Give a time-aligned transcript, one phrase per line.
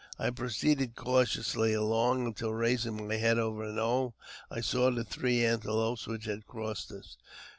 [0.17, 4.15] I proceeded cautiously along, until, raising my head over a knoll,
[4.49, 7.17] I saw the three antelopes which had crossed us.